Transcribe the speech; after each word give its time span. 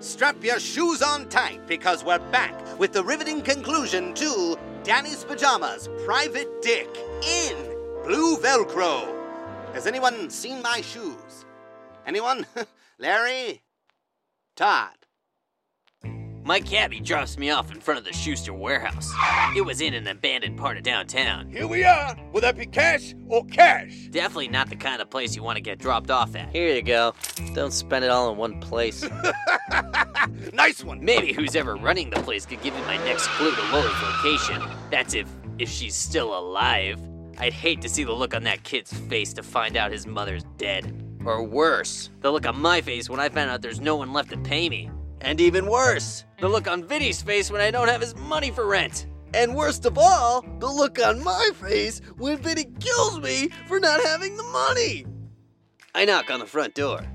Strap 0.00 0.44
your 0.44 0.60
shoes 0.60 1.00
on 1.00 1.26
tight 1.30 1.66
because 1.66 2.04
we're 2.04 2.18
back 2.30 2.78
with 2.78 2.92
the 2.92 3.02
riveting 3.02 3.40
conclusion 3.40 4.12
to 4.14 4.58
Danny 4.82 5.10
Spajamas 5.10 5.88
Private 6.04 6.60
Dick 6.60 6.88
in 7.26 7.56
Blue 8.04 8.36
Velcro. 8.36 9.10
Has 9.72 9.86
anyone 9.86 10.28
seen 10.28 10.60
my 10.60 10.82
shoes? 10.82 11.46
Anyone? 12.06 12.46
Larry? 12.98 13.62
Todd? 14.54 15.05
My 16.46 16.60
cabbie 16.60 17.00
drops 17.00 17.38
me 17.38 17.50
off 17.50 17.72
in 17.72 17.80
front 17.80 17.98
of 17.98 18.04
the 18.04 18.12
Schuster 18.12 18.54
warehouse. 18.54 19.12
It 19.56 19.62
was 19.62 19.80
in 19.80 19.94
an 19.94 20.06
abandoned 20.06 20.56
part 20.56 20.76
of 20.76 20.84
downtown. 20.84 21.50
Here 21.50 21.66
we 21.66 21.82
are. 21.82 22.16
Will 22.32 22.40
that 22.40 22.56
be 22.56 22.66
cash 22.66 23.16
or 23.26 23.44
cash? 23.46 24.06
Definitely 24.12 24.46
not 24.46 24.68
the 24.68 24.76
kind 24.76 25.02
of 25.02 25.10
place 25.10 25.34
you 25.34 25.42
want 25.42 25.56
to 25.56 25.60
get 25.60 25.80
dropped 25.80 26.08
off 26.08 26.36
at. 26.36 26.50
Here 26.50 26.72
you 26.72 26.82
go. 26.82 27.14
Don't 27.52 27.72
spend 27.72 28.04
it 28.04 28.12
all 28.12 28.30
in 28.30 28.38
one 28.38 28.60
place. 28.60 29.04
nice 30.52 30.84
one. 30.84 31.04
Maybe 31.04 31.32
who's 31.32 31.56
ever 31.56 31.74
running 31.74 32.10
the 32.10 32.22
place 32.22 32.46
could 32.46 32.62
give 32.62 32.74
me 32.74 32.80
my 32.82 32.96
next 32.98 33.26
clue 33.30 33.52
to 33.52 33.62
Lola's 33.72 34.00
location. 34.00 34.62
That's 34.88 35.14
if 35.14 35.28
if 35.58 35.68
she's 35.68 35.96
still 35.96 36.38
alive. 36.38 37.00
I'd 37.38 37.54
hate 37.54 37.80
to 37.82 37.88
see 37.88 38.04
the 38.04 38.12
look 38.12 38.34
on 38.34 38.44
that 38.44 38.62
kid's 38.62 38.92
face 38.92 39.32
to 39.32 39.42
find 39.42 39.76
out 39.76 39.90
his 39.90 40.06
mother's 40.06 40.44
dead. 40.58 41.02
Or 41.24 41.42
worse, 41.42 42.10
the 42.20 42.30
look 42.30 42.46
on 42.46 42.60
my 42.60 42.82
face 42.82 43.10
when 43.10 43.18
I 43.18 43.30
found 43.30 43.50
out 43.50 43.62
there's 43.62 43.80
no 43.80 43.96
one 43.96 44.12
left 44.12 44.30
to 44.30 44.38
pay 44.38 44.68
me. 44.68 44.90
And 45.20 45.40
even 45.40 45.66
worse, 45.66 46.24
the 46.40 46.48
look 46.48 46.68
on 46.68 46.86
Vinny's 46.86 47.22
face 47.22 47.50
when 47.50 47.60
I 47.60 47.70
don't 47.70 47.88
have 47.88 48.00
his 48.00 48.14
money 48.16 48.50
for 48.50 48.66
rent. 48.66 49.06
And 49.34 49.54
worst 49.54 49.84
of 49.86 49.98
all, 49.98 50.42
the 50.60 50.66
look 50.66 50.98
on 50.98 51.22
my 51.22 51.50
face 51.54 52.00
when 52.16 52.38
Vinny 52.38 52.66
kills 52.80 53.20
me 53.20 53.48
for 53.66 53.80
not 53.80 54.00
having 54.00 54.36
the 54.36 54.42
money. 54.44 55.06
I 55.94 56.04
knock 56.04 56.30
on 56.30 56.40
the 56.40 56.46
front 56.46 56.74
door. 56.74 57.06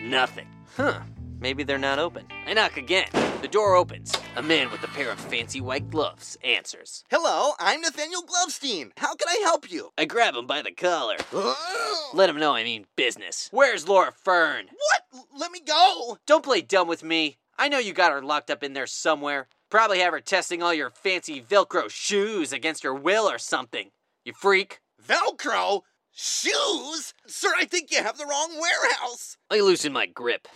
Nothing. 0.00 0.48
Huh. 0.76 1.00
Maybe 1.44 1.62
they're 1.62 1.76
not 1.76 1.98
open. 1.98 2.24
I 2.46 2.54
knock 2.54 2.78
again. 2.78 3.06
The 3.42 3.48
door 3.48 3.76
opens. 3.76 4.14
A 4.36 4.42
man 4.42 4.70
with 4.70 4.82
a 4.82 4.88
pair 4.88 5.10
of 5.10 5.20
fancy 5.20 5.60
white 5.60 5.90
gloves 5.90 6.38
answers. 6.42 7.04
Hello, 7.10 7.52
I'm 7.58 7.82
Nathaniel 7.82 8.22
Glovestein. 8.22 8.92
How 8.96 9.14
can 9.14 9.28
I 9.28 9.40
help 9.42 9.70
you? 9.70 9.90
I 9.98 10.06
grab 10.06 10.34
him 10.34 10.46
by 10.46 10.62
the 10.62 10.70
collar. 10.72 11.16
Let 12.14 12.30
him 12.30 12.38
know 12.38 12.54
I 12.54 12.64
mean 12.64 12.86
business. 12.96 13.50
Where's 13.52 13.86
Laura 13.86 14.10
Fern? 14.10 14.68
What? 14.70 15.26
Let 15.38 15.50
me 15.52 15.60
go. 15.60 16.16
Don't 16.24 16.42
play 16.42 16.62
dumb 16.62 16.88
with 16.88 17.04
me. 17.04 17.36
I 17.58 17.68
know 17.68 17.78
you 17.78 17.92
got 17.92 18.12
her 18.12 18.22
locked 18.22 18.50
up 18.50 18.62
in 18.62 18.72
there 18.72 18.86
somewhere. 18.86 19.48
Probably 19.68 19.98
have 19.98 20.14
her 20.14 20.20
testing 20.20 20.62
all 20.62 20.72
your 20.72 20.88
fancy 20.88 21.42
Velcro 21.42 21.90
shoes 21.90 22.54
against 22.54 22.84
her 22.84 22.94
will 22.94 23.28
or 23.28 23.36
something. 23.36 23.90
You 24.24 24.32
freak. 24.32 24.80
Velcro? 25.06 25.82
Shoes? 26.16 27.12
Sir, 27.26 27.52
I 27.56 27.64
think 27.64 27.90
you 27.90 28.00
have 28.02 28.16
the 28.16 28.24
wrong 28.24 28.50
warehouse. 28.60 29.36
I 29.50 29.58
loosen 29.60 29.92
my 29.92 30.06
grip. 30.06 30.46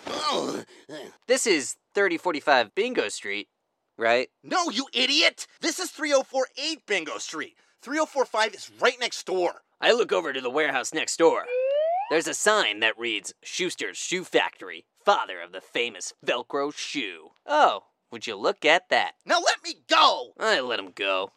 This 1.27 1.49
is 1.49 1.75
3045 1.95 2.75
Bingo 2.77 3.09
Street, 3.09 3.49
right? 3.97 4.29
No, 4.45 4.71
you 4.71 4.87
idiot! 4.95 5.49
This 5.61 5.81
is 5.81 5.91
3048 5.91 6.87
Bingo 6.87 7.19
Street. 7.19 7.55
3045 7.83 8.55
is 8.55 8.71
right 8.81 8.99
next 9.01 9.27
door. 9.27 9.63
I 9.81 9.93
look 9.93 10.13
over 10.13 10.33
to 10.33 10.41
the 10.41 10.49
warehouse 10.49 10.95
next 10.95 11.17
door. 11.17 11.45
There's 12.09 12.29
a 12.29 12.35
sign 12.35 12.79
that 12.81 12.99
reads 12.99 13.35
Schuster's 13.43 13.99
Shoe 13.99 14.23
Factory, 14.25 14.87
father 15.05 15.41
of 15.41 15.51
the 15.51 15.61
famous 15.61 16.15
Velcro 16.25 16.73
shoe. 16.73 17.31
Oh, 17.47 17.83
would 18.13 18.29
you 18.29 18.37
look 18.37 18.65
at 18.65 18.89
that? 18.91 19.13
Now 19.27 19.41
let 19.45 19.63
me 19.65 19.75
go! 19.89 20.35
I 20.39 20.61
let 20.61 20.79
him 20.79 20.93
go. 20.95 21.33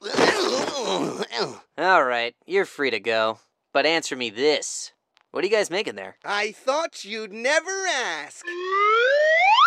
All 1.77 2.03
right, 2.03 2.36
you're 2.45 2.66
free 2.66 2.92
to 2.92 2.99
go. 2.99 3.39
But 3.73 3.86
answer 3.86 4.16
me 4.16 4.30
this. 4.30 4.91
What 5.31 5.44
are 5.44 5.47
you 5.47 5.53
guys 5.53 5.72
making 5.72 5.95
there? 5.95 6.17
I 6.25 6.52
thought 6.52 7.05
you'd 7.05 7.31
never 7.31 7.88
ask. 7.88 8.45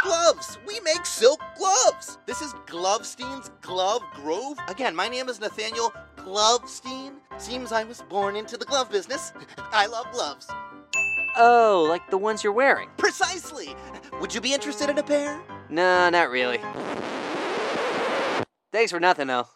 Gloves! 0.03 0.59
We 0.67 0.79
make 0.81 1.07
silk 1.07 1.41
gloves! 1.57 2.19
This 2.27 2.43
is 2.43 2.53
Glovestein's 2.67 3.51
Glove 3.63 4.03
Grove. 4.13 4.59
Again, 4.69 4.95
my 4.95 5.09
name 5.09 5.31
is 5.31 5.41
Nathaniel 5.41 5.91
Glovestein. 6.19 7.15
Seems 7.39 7.73
I 7.73 7.85
was 7.85 8.03
born 8.03 8.37
into 8.37 8.59
the 8.59 8.67
glove 8.67 8.91
business. 8.91 9.33
I 9.73 9.87
love 9.87 10.05
gloves. 10.13 10.49
Oh, 11.37 11.87
like 11.89 12.11
the 12.11 12.19
ones 12.19 12.45
you're 12.45 12.53
wearing? 12.53 12.91
Precisely! 12.99 13.75
Would 14.21 14.35
you 14.35 14.43
be 14.43 14.53
interested 14.53 14.91
in 14.91 14.99
a 14.99 15.03
pair? 15.03 15.41
No, 15.71 16.11
not 16.11 16.29
really. 16.29 16.61
Thanks 18.71 18.91
for 18.93 19.01
nothing, 19.01 19.29
though. 19.29 19.47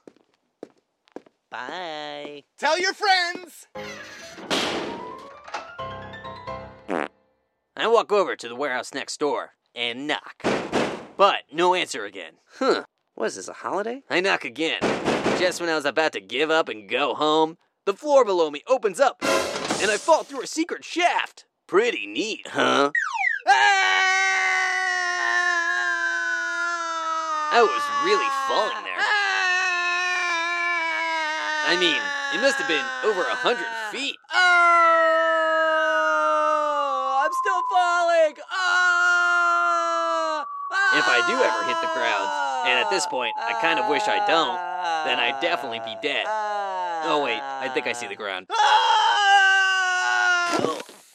Bye. 1.51 2.45
Tell 2.59 2.79
your 2.79 2.93
friends! 2.93 3.67
I 7.81 7.87
walk 7.87 8.13
over 8.13 8.35
to 8.37 8.49
the 8.49 8.57
warehouse 8.57 8.93
next 8.93 9.19
door 9.21 9.53
and 9.75 10.07
knock. 10.07 10.43
But 11.17 11.45
no 11.53 11.75
answer 11.75 12.05
again. 12.05 12.35
Huh. 12.59 12.85
What 13.15 13.27
is 13.27 13.37
this, 13.37 13.49
a 13.49 13.53
holiday? 13.53 14.03
I 14.11 14.21
knock 14.21 14.45
again. 14.45 14.81
Just 15.39 15.61
when 15.61 15.71
I 15.71 15.77
was 15.77 15.85
about 15.85 16.13
to 16.13 16.21
give 16.21 16.51
up 16.51 16.69
and 16.69 16.89
go 16.89 17.15
home, 17.15 17.57
the 17.87 17.95
floor 17.95 18.25
below 18.25 18.51
me 18.51 18.63
opens 18.67 19.01
up 19.01 19.19
and 19.23 19.91
I 19.91 19.97
fall 19.97 20.25
through 20.25 20.43
a 20.43 20.47
secret 20.47 20.85
shaft. 20.85 21.47
Pretty 21.67 22.07
neat, 22.07 22.49
huh? 22.49 22.91
Ah! 23.47 24.01
I 27.51 27.63
was 27.63 28.05
really 28.05 28.29
falling 28.49 28.85
there. 28.85 29.28
I 31.69 31.77
mean, 31.77 32.01
it 32.33 32.41
must 32.41 32.57
have 32.57 32.67
been 32.67 32.87
over 33.05 33.21
a 33.21 33.35
hundred 33.35 33.69
ah. 33.69 33.91
feet. 33.93 34.17
Oh, 34.33 35.29
I'm 37.21 37.33
still 37.45 37.61
falling. 37.69 38.41
Oh, 38.51 40.45
If 40.97 41.05
I 41.05 41.21
do 41.29 41.37
ever 41.37 41.63
hit 41.69 41.77
the 41.85 41.93
ground, 41.93 42.25
and 42.69 42.81
at 42.81 42.89
this 42.89 43.05
point, 43.05 43.35
I 43.37 43.61
kind 43.61 43.79
of 43.79 43.87
wish 43.91 44.09
I 44.09 44.17
don't, 44.27 44.57
then 45.05 45.21
I'd 45.21 45.43
definitely 45.43 45.81
be 45.81 45.95
dead. 46.03 46.25
Ah. 46.27 47.03
Oh, 47.05 47.23
wait, 47.25 47.43
I 47.43 47.69
think 47.69 47.87
I 47.87 47.93
see 47.93 48.07
the 48.07 48.17
ground. 48.17 48.47
Oh, 48.51 48.59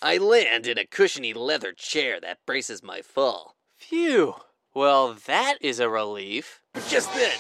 I 0.04 0.18
land 0.20 0.68
in 0.68 0.78
a 0.78 0.86
cushiony 0.86 1.34
leather 1.34 1.74
chair 1.74 2.20
that 2.22 2.46
braces 2.46 2.84
my 2.84 3.02
fall. 3.02 3.56
Phew. 3.78 4.36
Well, 4.76 5.16
that 5.26 5.58
is 5.62 5.80
a 5.80 5.90
relief. 5.90 6.62
Just 6.90 7.12
then, 7.16 7.32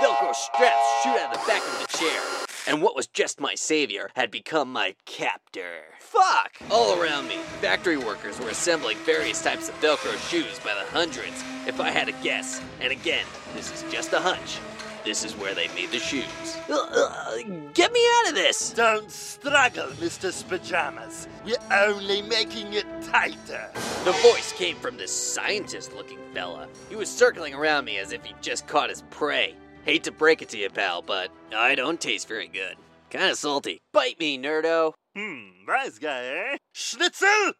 Velcro 0.00 0.34
straps 0.34 1.02
shoot 1.02 1.18
out 1.18 1.34
of 1.34 1.40
the 1.40 1.46
back 1.46 1.62
of 1.62 1.78
the 1.80 1.86
chair, 1.98 2.20
and 2.66 2.82
what 2.82 2.94
was 2.94 3.06
just 3.06 3.40
my 3.40 3.54
savior 3.54 4.10
had 4.14 4.30
become 4.30 4.72
my 4.72 4.94
captor. 5.04 5.82
Fuck! 5.98 6.56
All 6.70 7.00
around 7.00 7.28
me, 7.28 7.36
factory 7.60 7.96
workers 7.96 8.38
were 8.38 8.50
assembling 8.50 8.98
various 8.98 9.42
types 9.42 9.68
of 9.68 9.80
Velcro 9.80 10.16
shoes 10.30 10.58
by 10.60 10.74
the 10.74 10.90
hundreds, 10.90 11.42
if 11.66 11.80
I 11.80 11.90
had 11.90 12.06
to 12.06 12.14
guess. 12.22 12.60
And 12.80 12.92
again, 12.92 13.24
this 13.54 13.72
is 13.72 13.90
just 13.92 14.12
a 14.12 14.20
hunch. 14.20 14.58
This 15.04 15.24
is 15.24 15.36
where 15.36 15.52
they 15.52 15.66
made 15.68 15.90
the 15.90 15.98
shoes. 15.98 16.56
Ugh, 16.70 16.88
ugh, 16.92 17.74
Get 17.74 17.92
me 17.92 18.00
out 18.18 18.28
of 18.28 18.34
this! 18.36 18.70
Don't 18.70 19.10
struggle, 19.10 19.88
Mr. 19.98 20.48
Pajamas. 20.48 21.26
We're 21.44 21.56
only 21.72 22.22
making 22.22 22.72
it 22.72 22.86
tighter. 23.02 23.68
The 24.04 24.12
voice 24.12 24.52
came 24.52 24.76
from 24.76 24.96
this 24.96 25.10
scientist 25.10 25.92
looking 25.92 26.18
fella. 26.32 26.68
He 26.88 26.94
was 26.94 27.10
circling 27.10 27.54
around 27.54 27.84
me 27.84 27.98
as 27.98 28.12
if 28.12 28.24
he'd 28.24 28.40
just 28.40 28.68
caught 28.68 28.90
his 28.90 29.02
prey. 29.10 29.56
Hate 29.84 30.04
to 30.04 30.12
break 30.12 30.42
it 30.42 30.48
to 30.50 30.58
you, 30.58 30.70
pal, 30.70 31.02
but 31.02 31.32
I 31.52 31.74
don't 31.74 32.00
taste 32.00 32.28
very 32.28 32.46
good. 32.46 32.76
Kinda 33.10 33.34
salty. 33.34 33.82
Bite 33.92 34.18
me, 34.20 34.38
nerdo. 34.38 34.92
Hmm, 35.16 35.64
nice 35.66 35.98
guy, 35.98 36.24
eh? 36.24 36.56
Schnitzel? 36.72 37.52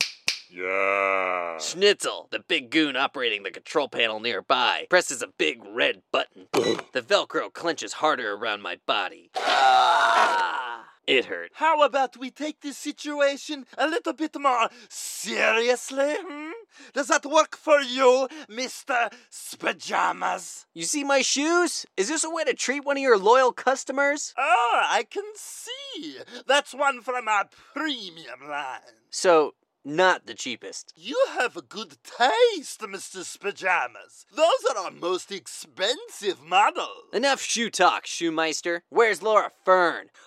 Yeah. 0.49 1.59
Schnitzel, 1.59 2.29
the 2.31 2.39
big 2.39 2.71
goon 2.71 2.95
operating 2.95 3.43
the 3.43 3.51
control 3.51 3.89
panel 3.89 4.21
nearby, 4.21 4.87
presses 4.89 5.21
a 5.21 5.29
big 5.37 5.65
red 5.65 6.03
button. 6.13 6.47
the 6.53 7.03
Velcro 7.03 7.53
clenches 7.53 7.95
harder 7.95 8.35
around 8.35 8.63
my 8.63 8.79
body. 8.87 9.31
Ah! 9.39 10.85
It 11.05 11.25
hurt. 11.25 11.51
How 11.55 11.83
about 11.83 12.17
we 12.17 12.31
take 12.31 12.61
this 12.61 12.79
situation 12.79 13.67
a 13.77 13.89
little 13.89 14.13
bit 14.13 14.37
more 14.39 14.69
seriously? 14.89 16.15
Hmm? 16.21 16.52
Does 16.93 17.09
that 17.09 17.25
work 17.27 17.57
for 17.57 17.81
you, 17.81 18.29
Mr. 18.51 19.13
Pajamas? 19.59 20.67
You 20.75 20.85
see 20.85 21.05
my 21.05 21.23
shoes? 21.23 21.87
Is 21.97 22.09
this 22.09 22.25
a 22.25 22.31
way 22.31 22.45
to 22.45 22.55
treat 22.55 22.85
one 22.85 22.97
of 22.97 23.03
your 23.03 23.19
loyal 23.19 23.53
customers? 23.53 24.35
Oh, 24.39 24.81
I 24.85 25.05
can 25.09 25.25
see. 25.35 26.19
That's 26.47 26.75
one 26.75 27.01
from 27.03 27.29
our 27.29 27.49
premium 27.75 28.49
line. 28.49 28.81
So, 29.11 29.55
not 29.85 30.27
the 30.27 30.35
cheapest. 30.35 30.93
You 30.97 31.17
have 31.37 31.57
a 31.57 31.63
good 31.63 31.97
taste, 32.05 32.81
Mr. 32.81 33.41
Pajamas. 33.41 34.27
Those 34.35 34.65
are 34.71 34.85
our 34.85 34.91
most 34.91 35.33
expensive 35.33 36.41
models. 36.41 37.07
Enough 37.13 37.41
shoe 37.43 37.69
talk, 37.71 38.07
Shoemeister. 38.07 38.83
Where's 38.91 39.23
Laura 39.23 39.51
Fern? 39.65 40.11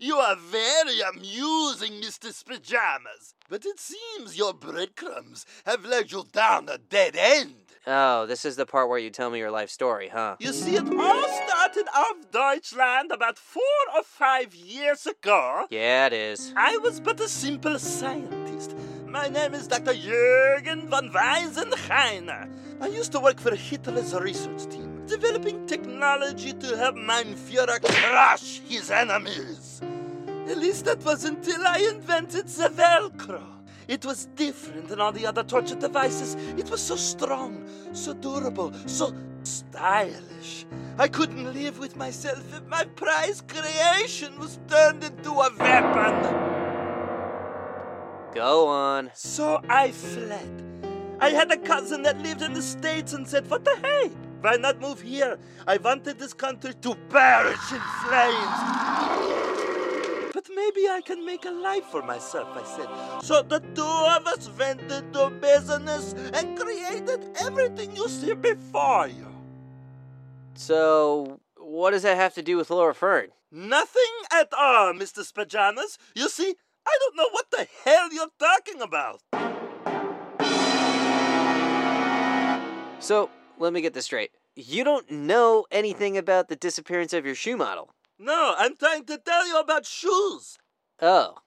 you 0.00 0.16
are 0.16 0.36
very 0.36 1.00
amusing, 1.00 1.92
Mr. 2.00 2.32
Pajamas. 2.44 3.34
But 3.48 3.64
it 3.64 3.80
seems 3.80 4.36
your 4.36 4.52
breadcrumbs 4.52 5.46
have 5.64 5.84
led 5.84 6.12
you 6.12 6.24
down 6.32 6.68
a 6.68 6.78
dead 6.78 7.16
end. 7.16 7.54
Oh, 7.86 8.26
this 8.26 8.44
is 8.44 8.56
the 8.56 8.66
part 8.66 8.90
where 8.90 8.98
you 8.98 9.08
tell 9.08 9.30
me 9.30 9.38
your 9.38 9.50
life 9.50 9.70
story, 9.70 10.08
huh? 10.08 10.36
You 10.40 10.52
see, 10.52 10.76
it 10.76 10.86
all 10.86 11.28
started 11.46 11.86
off 11.96 12.16
Deutschland 12.30 13.10
about 13.10 13.38
four 13.38 13.62
or 13.96 14.02
five 14.02 14.54
years 14.54 15.06
ago. 15.06 15.64
Yeah, 15.70 16.06
it 16.06 16.12
is. 16.12 16.52
I 16.54 16.76
was 16.78 17.00
but 17.00 17.18
a 17.20 17.28
simple 17.28 17.78
scientist. 17.78 18.74
my 19.06 19.28
name 19.28 19.54
is 19.54 19.66
Dr. 19.66 19.94
Jürgen 19.94 20.88
von 20.90 21.10
Weisenheiner. 21.10 22.50
I 22.82 22.88
used 22.88 23.12
to 23.12 23.20
work 23.20 23.40
for 23.40 23.54
Hitler's 23.54 24.14
research 24.14 24.66
team, 24.66 24.87
developing 25.08 25.66
technology 25.66 26.52
to 26.52 26.76
help 26.76 26.94
Mein 26.96 27.34
Führer 27.34 27.80
crush 27.80 28.60
his 28.68 28.90
enemies. 28.90 29.80
At 30.48 30.58
least 30.58 30.84
that 30.84 31.04
was 31.04 31.24
until 31.24 31.66
I 31.66 31.78
invented 31.92 32.46
the 32.46 32.68
Velcro. 32.68 33.42
It 33.88 34.04
was 34.04 34.26
different 34.36 34.88
than 34.88 35.00
all 35.00 35.12
the 35.12 35.26
other 35.26 35.42
torture 35.42 35.74
devices. 35.74 36.36
It 36.58 36.70
was 36.70 36.82
so 36.82 36.96
strong, 36.96 37.66
so 37.92 38.12
durable, 38.12 38.72
so 38.86 39.14
stylish. 39.42 40.66
I 40.98 41.08
couldn't 41.08 41.52
live 41.54 41.78
with 41.78 41.96
myself 41.96 42.44
if 42.54 42.66
my 42.66 42.84
prized 42.84 43.48
creation 43.48 44.38
was 44.38 44.58
turned 44.68 45.04
into 45.04 45.30
a 45.30 45.50
weapon. 45.58 46.58
Go 48.34 48.68
on. 48.68 49.10
So 49.14 49.60
I 49.68 49.90
fled. 49.90 50.64
I 51.20 51.30
had 51.30 51.50
a 51.50 51.56
cousin 51.56 52.02
that 52.02 52.20
lived 52.20 52.42
in 52.42 52.52
the 52.52 52.62
States 52.62 53.12
and 53.14 53.26
said, 53.26 53.48
What 53.50 53.64
the 53.64 53.76
hey? 53.82 54.10
Why 54.40 54.56
not 54.56 54.80
move 54.80 55.00
here? 55.00 55.38
I 55.66 55.78
wanted 55.78 56.18
this 56.18 56.32
country 56.32 56.74
to 56.74 56.94
perish 57.10 57.72
in 57.72 57.80
flames. 58.04 58.58
But 60.32 60.46
maybe 60.54 60.88
I 60.88 61.00
can 61.04 61.26
make 61.26 61.44
a 61.44 61.50
life 61.50 61.84
for 61.86 62.02
myself, 62.02 62.48
I 62.54 62.64
said. 62.64 62.88
So 63.24 63.42
the 63.42 63.58
two 63.74 63.82
of 63.82 64.26
us 64.26 64.48
went 64.56 64.80
into 64.82 65.30
business 65.40 66.14
and 66.32 66.56
created 66.56 67.36
everything 67.40 67.96
you 67.96 68.08
see 68.08 68.34
before 68.34 69.08
you. 69.08 69.26
So, 70.54 71.40
what 71.56 71.90
does 71.90 72.02
that 72.02 72.16
have 72.16 72.34
to 72.34 72.42
do 72.42 72.56
with 72.56 72.70
Laura 72.70 72.94
Fern? 72.94 73.28
Nothing 73.50 74.02
at 74.32 74.52
all, 74.56 74.92
Mr. 74.92 75.24
Spajamas. 75.26 75.98
You 76.14 76.28
see, 76.28 76.54
I 76.86 76.98
don't 77.00 77.16
know 77.16 77.28
what 77.30 77.50
the 77.50 77.66
hell 77.84 78.12
you're 78.12 78.26
talking 78.38 78.80
about. 78.80 79.20
So, 83.00 83.30
let 83.58 83.72
me 83.72 83.80
get 83.80 83.94
this 83.94 84.06
straight. 84.06 84.30
You 84.54 84.84
don't 84.84 85.10
know 85.10 85.66
anything 85.70 86.16
about 86.16 86.48
the 86.48 86.56
disappearance 86.56 87.12
of 87.12 87.24
your 87.24 87.34
shoe 87.34 87.56
model. 87.56 87.90
No, 88.18 88.54
I'm 88.58 88.76
trying 88.76 89.04
to 89.04 89.18
tell 89.18 89.46
you 89.46 89.58
about 89.58 89.86
shoes. 89.86 90.58
Oh. 91.00 91.38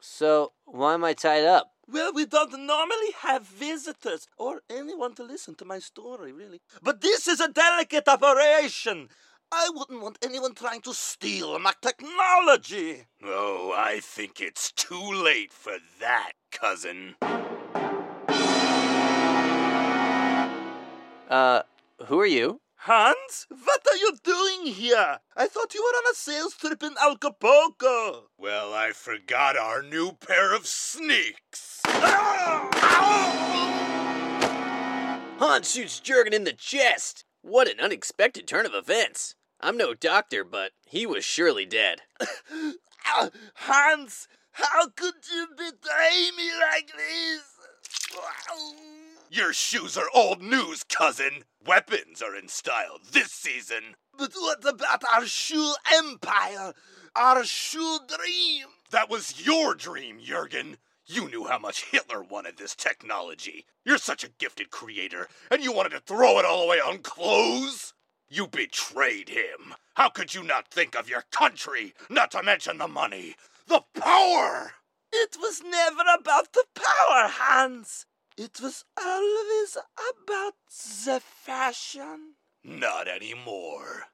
So, 0.00 0.52
why 0.64 0.94
am 0.94 1.04
I 1.04 1.14
tied 1.14 1.44
up? 1.44 1.72
Well, 1.86 2.12
we 2.14 2.24
don't 2.24 2.66
normally 2.66 3.12
have 3.20 3.46
visitors 3.46 4.26
or 4.38 4.62
anyone 4.70 5.14
to 5.14 5.22
listen 5.22 5.54
to 5.56 5.64
my 5.64 5.78
story, 5.78 6.32
really. 6.32 6.60
But 6.82 7.02
this 7.02 7.28
is 7.28 7.40
a 7.40 7.48
delicate 7.48 8.08
operation. 8.08 9.08
I 9.52 9.70
wouldn't 9.74 10.02
want 10.02 10.18
anyone 10.22 10.54
trying 10.54 10.80
to 10.82 10.94
steal 10.94 11.58
my 11.58 11.72
technology. 11.80 13.04
Oh, 13.22 13.74
I 13.76 14.00
think 14.00 14.40
it's 14.40 14.72
too 14.72 15.12
late 15.12 15.52
for 15.52 15.76
that, 16.00 16.32
cousin. 16.50 17.16
Uh, 21.34 21.62
who 22.06 22.20
are 22.20 22.26
you? 22.26 22.60
Hans, 22.76 23.48
what 23.48 23.82
are 23.90 23.96
you 23.96 24.12
doing 24.22 24.72
here? 24.72 25.18
I 25.36 25.48
thought 25.48 25.74
you 25.74 25.82
were 25.82 25.98
on 25.98 26.12
a 26.12 26.14
sales 26.14 26.54
trip 26.54 26.80
in 26.80 26.94
Acapulco. 27.04 28.28
Well, 28.38 28.72
I 28.72 28.92
forgot 28.92 29.56
our 29.56 29.82
new 29.82 30.12
pair 30.12 30.54
of 30.54 30.64
sneaks. 30.64 31.80
Hans 35.40 35.72
shoots 35.72 35.98
Jurgen 35.98 36.32
in 36.32 36.44
the 36.44 36.52
chest. 36.52 37.24
What 37.42 37.68
an 37.68 37.80
unexpected 37.80 38.46
turn 38.46 38.64
of 38.64 38.72
events. 38.72 39.34
I'm 39.60 39.76
no 39.76 39.92
doctor, 39.92 40.44
but 40.44 40.70
he 40.86 41.04
was 41.04 41.24
surely 41.24 41.66
dead. 41.66 42.02
Hans, 43.56 44.28
how 44.52 44.86
could 44.90 45.14
you 45.32 45.48
betray 45.56 46.30
me 46.36 46.52
like 46.60 46.92
this? 46.96 47.54
Your 49.34 49.52
shoes 49.52 49.96
are 49.96 50.08
old 50.14 50.40
news, 50.42 50.84
cousin. 50.84 51.42
Weapons 51.66 52.22
are 52.22 52.36
in 52.36 52.46
style 52.46 53.00
this 53.10 53.32
season. 53.32 53.96
But 54.16 54.32
what 54.34 54.64
about 54.64 55.02
our 55.12 55.26
shoe 55.26 55.74
empire? 55.92 56.72
Our 57.16 57.42
shoe 57.42 57.98
dream? 58.06 58.66
That 58.92 59.10
was 59.10 59.44
your 59.44 59.74
dream, 59.74 60.20
Jurgen. 60.20 60.76
You 61.04 61.28
knew 61.28 61.48
how 61.48 61.58
much 61.58 61.86
Hitler 61.86 62.22
wanted 62.22 62.58
this 62.58 62.76
technology. 62.76 63.66
You're 63.84 63.98
such 63.98 64.22
a 64.22 64.28
gifted 64.28 64.70
creator, 64.70 65.26
and 65.50 65.64
you 65.64 65.72
wanted 65.72 65.90
to 65.94 66.00
throw 66.00 66.38
it 66.38 66.44
all 66.44 66.62
away 66.62 66.78
on 66.78 66.98
clothes? 66.98 67.92
You 68.28 68.46
betrayed 68.46 69.30
him. 69.30 69.74
How 69.94 70.10
could 70.10 70.32
you 70.32 70.44
not 70.44 70.68
think 70.68 70.94
of 70.94 71.08
your 71.08 71.24
country? 71.32 71.92
Not 72.08 72.30
to 72.30 72.42
mention 72.44 72.78
the 72.78 72.86
money, 72.86 73.34
the 73.66 73.82
power! 73.98 74.74
It 75.12 75.36
was 75.40 75.60
never 75.60 76.02
about 76.20 76.52
the 76.52 76.66
power, 76.76 77.26
Hans. 77.26 78.06
It 78.36 78.60
was 78.60 78.84
always 79.00 79.76
about 79.76 80.54
the 81.04 81.20
fashion. 81.20 82.34
Not 82.64 83.06
anymore. 83.06 84.06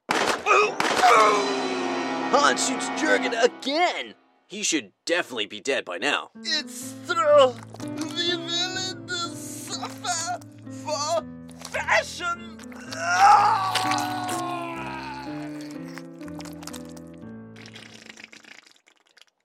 Hans 2.31 2.69
shoots 2.69 2.89
Jurgen 3.01 3.33
again! 3.33 4.15
He 4.47 4.63
should 4.63 4.93
definitely 5.07 5.47
be 5.47 5.61
dead 5.61 5.87
by 5.87 5.97
now. 5.97 6.33
It's 6.43 6.95
true. 7.07 7.55
the 7.79 8.37
villain 8.37 9.07
to 9.07 9.15
suffer 9.35 10.41
for 10.85 11.25
fashion. 11.71 12.59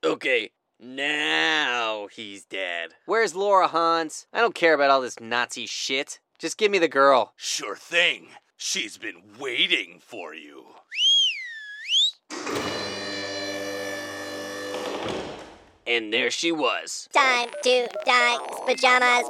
Okay, 0.04 0.51
now 0.86 2.08
he's 2.12 2.46
dead. 2.46 2.92
Where's 3.06 3.36
Laura, 3.36 3.68
Hans? 3.68 4.28
I 4.32 4.40
don't 4.40 4.56
care 4.56 4.74
about 4.74 4.92
all 4.92 5.02
this 5.02 5.20
Nazi 5.20 5.66
shit. 5.66 6.20
Just 6.38 6.58
give 6.58 6.72
me 6.72 6.78
the 6.78 6.88
girl. 6.88 7.34
Sure 7.36 7.76
thing. 7.76 8.28
She's 8.58 8.98
been 8.98 9.22
waiting 9.40 10.00
for 10.00 10.34
you. 10.34 10.66
And 15.88 16.12
there 16.12 16.32
she 16.32 16.52
was. 16.52 17.08
Time 17.14 17.50
to 17.64 17.88
dance 18.06 18.60
pajamas. 18.66 19.28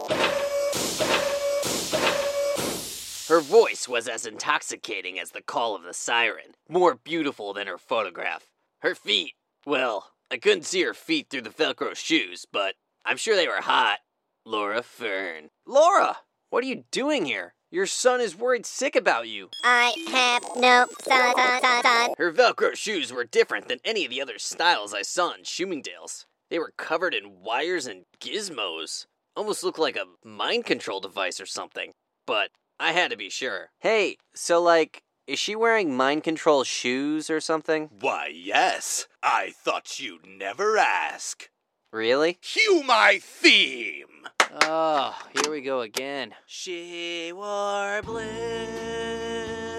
Her 3.28 3.42
voice 3.42 3.88
was 3.88 4.08
as 4.08 4.26
intoxicating 4.26 5.20
as 5.20 5.32
the 5.32 5.42
call 5.42 5.76
of 5.76 5.84
the 5.84 5.94
siren, 5.94 6.54
more 6.70 6.96
beautiful 6.96 7.54
than 7.54 7.68
her 7.68 7.80
photograph. 7.80 8.46
Her 8.80 8.94
feet, 8.94 9.34
well, 9.66 10.12
I 10.32 10.38
couldn't 10.38 10.66
see 10.66 10.82
her 10.84 10.94
feet 10.94 11.28
through 11.30 11.42
the 11.42 11.50
Velcro 11.50 11.96
shoes, 11.96 12.46
but 12.52 12.76
I'm 13.06 13.18
sure 13.18 13.36
they 13.36 13.48
were 13.48 13.62
hot. 13.62 14.00
Laura 14.46 14.82
Fern. 14.82 15.50
Laura! 15.68 16.18
What 16.50 16.64
are 16.64 16.68
you 16.68 16.84
doing 16.92 17.26
here? 17.26 17.54
Your 17.72 17.86
son 17.86 18.22
is 18.22 18.36
worried 18.36 18.66
sick 18.66 18.96
about 18.96 19.28
you. 19.28 19.50
I 19.64 19.94
have 20.08 20.44
no 20.56 20.86
son, 21.04 21.36
son, 21.36 21.62
son, 21.62 21.84
son. 21.84 22.10
Her 22.18 22.32
Velcro 22.32 22.76
shoes 22.76 23.12
were 23.12 23.24
different 23.24 23.68
than 23.68 23.80
any 23.84 24.06
of 24.06 24.12
the 24.12 24.22
other 24.22 24.40
styles 24.40 24.94
I 24.94 25.02
saw 25.02 25.34
in 25.34 25.44
Shoomingdale's. 25.44 26.26
They 26.50 26.60
were 26.60 26.74
covered 26.78 27.14
in 27.14 27.42
wires 27.42 27.86
and 27.86 28.06
gizmos. 28.20 29.06
Almost 29.36 29.64
looked 29.64 29.80
like 29.80 29.98
a 29.98 30.28
mind 30.28 30.66
control 30.66 31.00
device 31.00 31.42
or 31.42 31.46
something. 31.46 31.92
But 32.26 32.52
I 32.80 32.94
had 32.94 33.12
to 33.12 33.18
be 33.18 33.30
sure. 33.30 33.72
Hey, 33.80 34.18
so 34.34 34.62
like, 34.62 35.02
is 35.28 35.40
she 35.40 35.56
wearing 35.56 35.96
mind 35.96 36.24
control 36.24 36.64
shoes 36.64 37.30
or 37.30 37.40
something? 37.40 37.90
Why, 38.00 38.32
yes. 38.34 39.08
I 39.24 39.54
thought 39.56 40.00
you'd 40.00 40.28
never 40.28 40.78
ask. 40.78 41.50
Really? 41.92 42.34
Cue 42.34 42.84
my 42.84 43.20
theme. 43.22 44.28
Oh, 44.62 45.18
here 45.34 45.52
we 45.52 45.62
go 45.62 45.82
again. 45.82 46.36
She 46.46 47.32
wore 47.34 48.02
blue. 48.04 48.22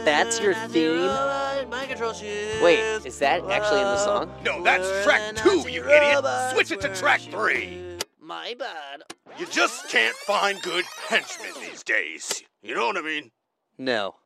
That's 0.05 0.41
your 0.41 0.55
theme? 0.55 1.07
Mind 1.71 1.89
control 1.91 2.13
shoes. 2.13 2.61
Wait, 2.63 2.81
is 3.05 3.19
that 3.21 3.45
actually 3.51 3.81
in 3.81 3.87
the 3.87 4.05
song? 4.05 4.31
No, 4.45 4.63
that's 4.63 5.05
track 5.05 5.37
two, 5.37 5.69
you 5.69 5.85
idiot. 5.89 6.25
Switch 6.53 6.73
it 6.73 6.81
to 6.81 6.95
track 6.95 7.21
three. 7.21 7.83
My 8.21 8.55
bad. 8.59 9.03
You 9.39 9.47
just 9.47 9.89
can't 9.89 10.17
find 10.17 10.61
good 10.63 10.85
henchmen 11.09 11.51
these 11.61 11.83
days. 11.85 12.43
You 12.63 12.75
know 12.75 12.87
what 12.87 12.97
I 12.97 13.03
mean? 13.03 13.31
No. 13.79 14.17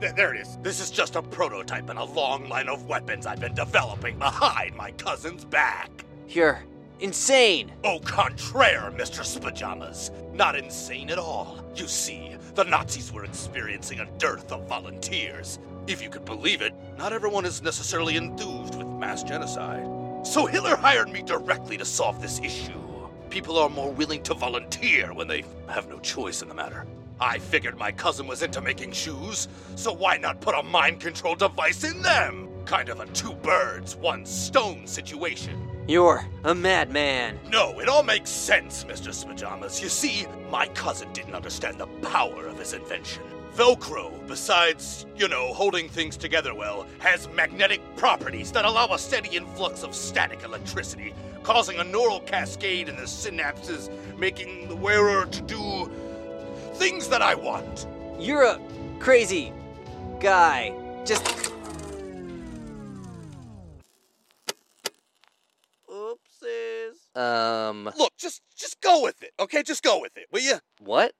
Th- 0.00 0.14
there 0.14 0.34
it 0.34 0.40
is. 0.40 0.56
This 0.62 0.80
is 0.80 0.90
just 0.90 1.16
a 1.16 1.22
prototype 1.22 1.90
in 1.90 1.98
a 1.98 2.04
long 2.04 2.48
line 2.48 2.68
of 2.70 2.86
weapons 2.86 3.26
I've 3.26 3.40
been 3.40 3.54
developing 3.54 4.18
behind 4.18 4.74
my 4.74 4.92
cousin's 4.92 5.44
back. 5.44 5.90
You're 6.26 6.62
insane. 7.00 7.72
Au 7.84 7.98
contraire, 7.98 8.90
Mr. 8.96 9.22
Spajamas. 9.22 10.10
Not 10.32 10.56
insane 10.56 11.10
at 11.10 11.18
all. 11.18 11.62
You 11.76 11.86
see, 11.86 12.36
the 12.54 12.64
Nazis 12.64 13.12
were 13.12 13.24
experiencing 13.24 14.00
a 14.00 14.10
dearth 14.16 14.50
of 14.52 14.66
volunteers. 14.66 15.58
If 15.86 16.02
you 16.02 16.08
could 16.08 16.24
believe 16.24 16.62
it, 16.62 16.74
not 16.96 17.12
everyone 17.12 17.44
is 17.44 17.60
necessarily 17.60 18.16
enthused 18.16 18.76
with 18.76 18.86
mass 18.86 19.22
genocide. 19.22 19.86
So 20.26 20.46
Hitler 20.46 20.76
hired 20.76 21.10
me 21.10 21.22
directly 21.22 21.76
to 21.76 21.84
solve 21.84 22.22
this 22.22 22.40
issue. 22.40 22.80
People 23.28 23.58
are 23.58 23.68
more 23.68 23.92
willing 23.92 24.22
to 24.22 24.34
volunteer 24.34 25.12
when 25.12 25.28
they 25.28 25.44
have 25.68 25.88
no 25.88 25.98
choice 25.98 26.40
in 26.40 26.48
the 26.48 26.54
matter. 26.54 26.86
I 27.20 27.38
figured 27.38 27.76
my 27.76 27.92
cousin 27.92 28.26
was 28.26 28.42
into 28.42 28.62
making 28.62 28.92
shoes, 28.92 29.46
so 29.76 29.92
why 29.92 30.16
not 30.16 30.40
put 30.40 30.54
a 30.54 30.62
mind 30.62 31.00
control 31.00 31.34
device 31.34 31.84
in 31.84 32.00
them? 32.00 32.48
Kind 32.64 32.88
of 32.88 33.00
a 33.00 33.06
two 33.08 33.34
birds, 33.34 33.94
one 33.94 34.24
stone 34.24 34.86
situation. 34.86 35.68
You're 35.86 36.24
a 36.44 36.54
madman. 36.54 37.38
No, 37.50 37.78
it 37.78 37.88
all 37.88 38.02
makes 38.02 38.30
sense, 38.30 38.84
Mr. 38.84 39.12
Spajamas. 39.12 39.82
You 39.82 39.90
see, 39.90 40.26
my 40.50 40.68
cousin 40.68 41.12
didn't 41.12 41.34
understand 41.34 41.78
the 41.78 41.88
power 42.08 42.46
of 42.46 42.58
his 42.58 42.72
invention. 42.72 43.22
Velcro, 43.54 44.26
besides, 44.26 45.04
you 45.16 45.28
know, 45.28 45.52
holding 45.52 45.90
things 45.90 46.16
together 46.16 46.54
well, 46.54 46.86
has 47.00 47.28
magnetic 47.34 47.82
properties 47.96 48.50
that 48.52 48.64
allow 48.64 48.86
a 48.94 48.98
steady 48.98 49.36
influx 49.36 49.82
of 49.82 49.94
static 49.94 50.42
electricity, 50.44 51.12
causing 51.42 51.78
a 51.80 51.84
neural 51.84 52.20
cascade 52.20 52.88
in 52.88 52.96
the 52.96 53.02
synapses, 53.02 53.90
making 54.16 54.68
the 54.68 54.76
wearer 54.76 55.26
to 55.26 55.42
do 55.42 55.90
things 56.80 57.08
that 57.08 57.20
I 57.20 57.34
want. 57.34 57.86
You're 58.18 58.42
a 58.42 58.58
crazy 59.00 59.52
guy. 60.18 60.72
Just 61.04 61.52
Oopsies. 65.90 67.14
um 67.14 67.90
Look, 67.98 68.14
just 68.18 68.40
just 68.56 68.80
go 68.80 69.02
with 69.02 69.22
it, 69.22 69.32
okay? 69.38 69.62
Just 69.62 69.82
go 69.82 70.00
with 70.00 70.16
it, 70.16 70.24
will 70.32 70.40
you? 70.40 70.56
what? 70.80 71.12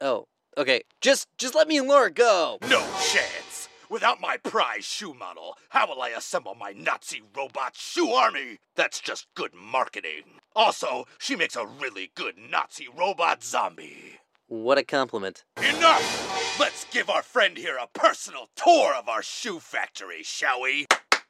Oh, 0.00 0.26
okay. 0.58 0.82
Just 1.00 1.28
just 1.38 1.54
let 1.54 1.68
me 1.68 1.78
and 1.78 1.86
Laura 1.86 2.10
go. 2.10 2.58
No 2.68 2.80
chance. 3.12 3.68
Without 3.88 4.20
my 4.20 4.36
prize 4.38 4.84
shoe 4.84 5.14
model, 5.14 5.56
how 5.68 5.86
will 5.86 6.02
I 6.02 6.08
assemble 6.08 6.56
my 6.56 6.72
Nazi 6.72 7.22
robot 7.36 7.76
shoe 7.76 8.10
army? 8.10 8.58
That's 8.74 8.98
just 8.98 9.28
good 9.36 9.54
marketing. 9.54 10.40
Also, 10.56 11.04
she 11.18 11.36
makes 11.36 11.54
a 11.54 11.66
really 11.66 12.10
good 12.16 12.34
Nazi 12.36 12.88
robot 12.88 13.44
zombie. 13.44 14.18
What 14.48 14.76
a 14.76 14.84
compliment. 14.84 15.44
Enough! 15.56 16.58
Let's 16.60 16.84
give 16.90 17.08
our 17.08 17.22
friend 17.22 17.56
here 17.56 17.78
a 17.80 17.86
personal 17.98 18.50
tour 18.54 18.94
of 18.94 19.08
our 19.08 19.22
shoe 19.22 19.58
factory, 19.58 20.22
shall 20.22 20.60
we? 20.60 20.84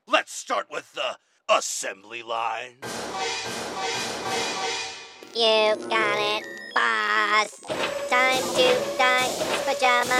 Let's 0.08 0.32
start 0.32 0.66
with 0.68 0.92
the 0.94 1.18
assembly 1.48 2.24
line. 2.24 2.78
You 5.32 5.76
got 5.88 6.18
it, 6.18 6.44
boss. 6.74 7.60
Time 8.10 8.42
to 8.56 8.76
die 8.98 9.30
pajamas. 9.64 10.10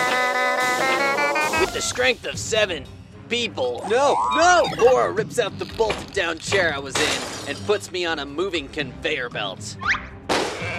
With 1.61 1.75
the 1.75 1.83
strength 1.83 2.25
of 2.27 2.39
seven 2.39 2.85
people. 3.29 3.85
No, 3.89 4.17
no! 4.37 4.69
Laura 4.79 5.11
rips 5.11 5.41
out 5.41 5.59
the 5.59 5.65
bolted 5.65 6.13
down 6.13 6.39
chair 6.39 6.73
I 6.73 6.79
was 6.79 6.95
in 6.95 7.49
and 7.49 7.67
puts 7.67 7.91
me 7.91 8.05
on 8.05 8.21
a 8.21 8.27
moving 8.27 8.69
conveyor 8.69 9.31
belt. 9.31 9.77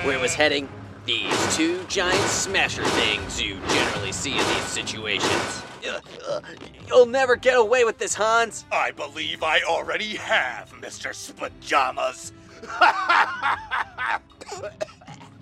Where 0.03 0.15
it 0.15 0.21
was 0.21 0.33
heading? 0.33 0.69
These 1.05 1.55
two 1.55 1.83
giant 1.87 2.29
smasher 2.29 2.83
things 2.83 3.41
you 3.41 3.59
generally 3.69 4.11
see 4.11 4.31
in 4.31 4.37
these 4.37 4.65
situations. 4.65 5.61
Ugh, 5.87 6.03
ugh, 6.29 6.43
You'll 6.87 7.05
never 7.05 7.35
get 7.35 7.57
away 7.57 7.83
with 7.83 7.99
this, 7.99 8.15
Hans. 8.15 8.65
I 8.71 8.91
believe 8.91 9.43
I 9.43 9.61
already 9.61 10.15
have, 10.15 10.73
Mr. 10.81 11.11
Spajamas. 11.13 12.31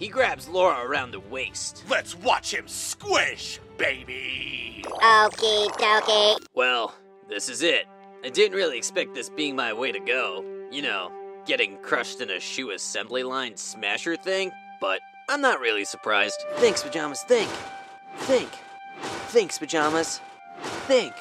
He 0.03 0.09
grabs 0.09 0.49
Laura 0.49 0.85
around 0.85 1.11
the 1.11 1.21
waist. 1.21 1.85
Let's 1.87 2.13
watch 2.13 2.53
him 2.53 2.67
squish, 2.67 3.61
baby. 3.77 4.83
Okie 4.85 5.69
dokie. 5.77 6.45
Well, 6.53 6.93
this 7.29 7.47
is 7.47 7.61
it. 7.61 7.85
I 8.21 8.27
didn't 8.27 8.57
really 8.57 8.77
expect 8.77 9.15
this 9.15 9.29
being 9.29 9.55
my 9.55 9.71
way 9.71 9.93
to 9.93 9.99
go. 9.99 10.43
You 10.71 10.81
know, 10.81 11.09
getting 11.45 11.77
crushed 11.77 12.19
in 12.19 12.31
a 12.31 12.39
shoe 12.41 12.71
assembly 12.71 13.23
line 13.23 13.55
smasher 13.55 14.17
thing, 14.17 14.51
but 14.81 14.99
I'm 15.29 15.41
not 15.41 15.59
really 15.59 15.85
surprised. 15.85 16.43
Thanks, 16.55 16.83
Pajamas, 16.83 17.23
think. 17.23 17.49
Think. 18.17 18.49
Thanks, 19.29 19.57
Pajamas. 19.57 20.19
Think. 20.87 21.13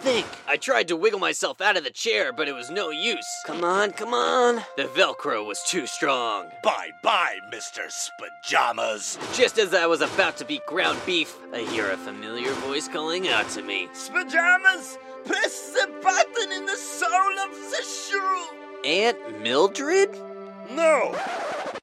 Think. 0.00 0.26
I 0.48 0.56
tried 0.56 0.88
to 0.88 0.96
wiggle 0.96 1.20
myself 1.20 1.60
out 1.60 1.76
of 1.76 1.84
the 1.84 1.90
chair, 1.90 2.32
but 2.32 2.48
it 2.48 2.54
was 2.54 2.70
no 2.70 2.90
use. 2.90 3.26
Come 3.46 3.62
on, 3.62 3.92
come 3.92 4.14
on. 4.14 4.62
The 4.76 4.84
Velcro 4.84 5.46
was 5.46 5.62
too 5.62 5.86
strong. 5.86 6.48
Bye 6.62 6.90
bye, 7.02 7.38
Mr. 7.52 7.88
Spajamas. 7.88 9.16
Just 9.36 9.58
as 9.58 9.74
I 9.74 9.86
was 9.86 10.00
about 10.00 10.36
to 10.38 10.44
be 10.44 10.60
ground 10.66 10.98
beef, 11.06 11.36
I 11.52 11.60
hear 11.60 11.90
a 11.90 11.96
familiar 11.96 12.52
voice 12.52 12.88
calling 12.88 13.28
out 13.28 13.48
to 13.50 13.62
me. 13.62 13.88
Pajamas, 14.12 14.98
press 15.24 15.70
the 15.70 15.88
button 16.02 16.52
in 16.52 16.66
the 16.66 16.76
sole 16.76 17.38
of 17.44 17.52
the 17.70 17.82
shoe. 17.84 18.46
Aunt 18.84 19.40
Mildred? 19.40 20.10
No, 20.70 21.14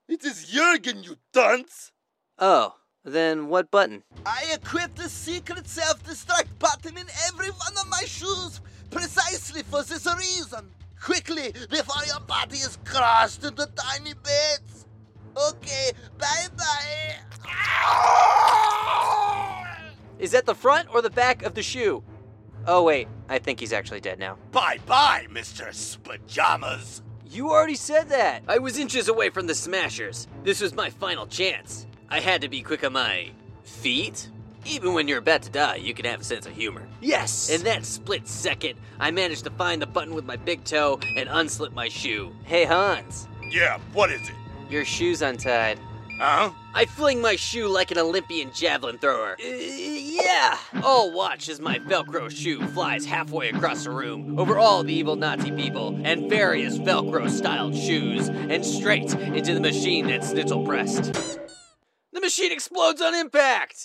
it 0.10 0.26
is 0.26 0.48
Jurgen, 0.48 1.04
you 1.04 1.18
dunce. 1.32 1.92
Oh, 2.38 2.76
then 3.04 3.48
what 3.48 3.72
button? 3.72 4.04
I 4.26 4.46
equipped 4.54 4.96
the 4.96 5.10
secret 5.10 5.68
self-destruct 5.68 6.58
button 6.58 6.98
in 6.98 7.08
every 7.28 7.50
one 7.50 7.74
of 7.80 7.88
my 7.90 8.04
shoes 8.06 8.62
precisely 8.90 9.64
for 9.64 9.84
this 9.84 10.06
reason. 10.18 10.72
Quickly, 11.02 11.54
before 11.70 12.04
your 12.08 12.20
body 12.22 12.58
is 12.58 12.78
crushed 12.84 13.44
into 13.44 13.68
tiny 13.76 14.14
bits. 14.14 14.86
Okay, 15.38 15.92
bye-bye. 16.18 17.16
Is 20.20 20.32
that 20.32 20.46
the 20.46 20.56
front 20.56 20.90
or 20.94 21.02
the 21.02 21.10
back 21.10 21.44
of 21.44 21.54
the 21.54 21.64
shoe? 21.64 22.04
Oh, 22.68 22.84
wait, 22.84 23.08
I 23.30 23.40
think 23.40 23.60
he's 23.62 23.72
actually 23.72 24.02
dead 24.02 24.20
now. 24.20 24.38
Bye 24.52 24.80
bye, 24.86 25.28
Mr. 25.32 25.70
Spajamas. 25.70 27.02
You 27.30 27.50
already 27.52 27.76
said 27.76 28.10
that! 28.10 28.44
I 28.48 28.58
was 28.58 28.78
inches 28.80 29.08
away 29.08 29.30
from 29.30 29.46
the 29.48 29.54
Smashers. 29.54 30.28
This 30.44 30.62
was 30.62 30.74
my 30.74 30.90
final 30.90 31.28
chance. 31.28 31.86
I 32.10 32.20
had 32.22 32.42
to 32.42 32.50
be 32.50 32.62
quick 32.64 32.84
on 32.84 32.94
my 32.94 33.30
feet. 33.64 34.30
Even 34.66 34.94
when 34.94 35.08
you're 35.08 35.20
about 35.20 35.44
to 35.44 35.50
die, 35.52 35.76
you 35.76 35.94
can 35.94 36.06
have 36.06 36.22
a 36.22 36.24
sense 36.24 36.46
of 36.46 36.54
humor. 36.54 36.88
Yes! 37.02 37.50
In 37.50 37.64
that 37.64 37.86
split 37.86 38.28
second, 38.28 38.80
I 39.00 39.12
managed 39.12 39.44
to 39.46 39.52
find 39.52 39.82
the 39.82 39.86
button 39.86 40.14
with 40.16 40.26
my 40.26 40.36
big 40.38 40.64
toe 40.64 41.00
and 41.16 41.30
unslip 41.30 41.72
my 41.74 41.88
shoe. 41.88 42.34
Hey, 42.46 42.66
Hans, 42.66 43.28
Yeah, 43.50 43.78
what 43.94 44.12
is 44.12 44.22
it? 44.28 44.36
your 44.70 44.84
shoe's 44.84 45.22
untied. 45.22 45.80
Huh? 46.20 46.52
I 46.74 46.84
fling 46.86 47.22
my 47.22 47.38
shoe 47.38 47.70
like 47.70 47.92
an 47.92 47.98
Olympian 47.98 48.52
javelin 48.52 48.98
thrower. 48.98 49.38
Uh, 49.40 49.46
yeah! 49.46 50.58
All 50.84 51.14
watch 51.14 51.48
as 51.48 51.62
my 51.62 51.80
Velcro 51.80 52.30
shoe 52.30 52.66
flies 52.68 53.06
halfway 53.06 53.50
across 53.50 53.86
the 53.86 53.92
room, 53.92 54.38
over 54.38 54.58
all 54.58 54.84
the 54.84 54.94
evil 54.94 55.16
Nazi 55.16 55.52
people, 55.52 55.98
and 56.04 56.30
various 56.30 56.78
Velcro 56.78 57.30
styled 57.30 57.74
shoes, 57.76 58.28
and 58.28 58.66
straight 58.66 59.14
into 59.14 59.54
the 59.54 59.62
machine 59.62 60.08
that 60.08 60.26
Schnitzel 60.26 60.66
pressed. 60.66 61.14
The 62.12 62.20
machine 62.20 62.52
explodes 62.52 63.02
on 63.02 63.16
impact! 63.16 63.84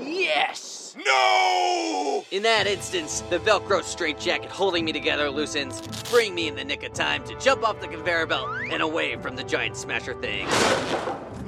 Yes! 0.00 0.83
No! 0.96 2.24
In 2.30 2.42
that 2.44 2.66
instance, 2.66 3.20
the 3.30 3.38
Velcro 3.38 3.82
straitjacket 3.82 4.50
holding 4.50 4.84
me 4.84 4.92
together 4.92 5.30
loosens, 5.30 5.80
freeing 6.08 6.34
me 6.34 6.48
in 6.48 6.54
the 6.54 6.64
nick 6.64 6.82
of 6.84 6.92
time 6.92 7.24
to 7.24 7.38
jump 7.38 7.66
off 7.66 7.80
the 7.80 7.88
conveyor 7.88 8.26
belt 8.26 8.48
and 8.70 8.82
away 8.82 9.16
from 9.16 9.36
the 9.36 9.44
giant 9.44 9.76
smasher 9.76 10.14
thing. 10.14 10.46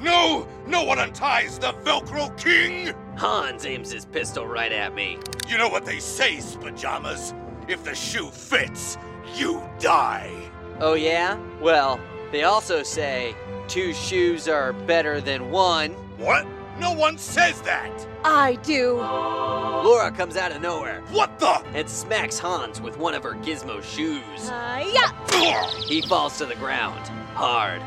No! 0.01 0.47
No 0.65 0.83
one 0.83 0.99
unties 0.99 1.59
the 1.59 1.73
Velcro 1.73 2.37
King! 2.37 2.93
Hans 3.17 3.65
aims 3.65 3.91
his 3.91 4.05
pistol 4.05 4.45
right 4.45 4.71
at 4.71 4.93
me. 4.93 5.17
You 5.47 5.57
know 5.57 5.69
what 5.69 5.85
they 5.85 5.99
say, 5.99 6.37
Spajamas? 6.37 7.33
If 7.67 7.83
the 7.83 7.95
shoe 7.95 8.29
fits, 8.29 8.97
you 9.35 9.61
die. 9.79 10.31
Oh, 10.79 10.93
yeah? 10.93 11.37
Well, 11.59 11.99
they 12.31 12.43
also 12.43 12.83
say 12.83 13.35
two 13.67 13.93
shoes 13.93 14.47
are 14.47 14.73
better 14.73 15.19
than 15.19 15.51
one. 15.51 15.91
What? 16.17 16.45
No 16.79 16.91
one 16.93 17.17
says 17.17 17.61
that! 17.61 18.07
I 18.23 18.55
do. 18.55 18.97
Laura 18.97 20.11
comes 20.11 20.37
out 20.37 20.51
of 20.51 20.61
nowhere 20.61 21.01
What 21.11 21.39
the? 21.39 21.61
and 21.73 21.89
smacks 21.89 22.37
Hans 22.37 22.79
with 22.81 22.97
one 22.97 23.13
of 23.15 23.23
her 23.23 23.33
gizmo 23.33 23.81
shoes. 23.83 24.49
Uh, 24.49 24.85
yeah. 24.93 25.69
He 25.85 26.01
falls 26.01 26.37
to 26.37 26.45
the 26.45 26.55
ground, 26.55 27.07
hard. 27.33 27.81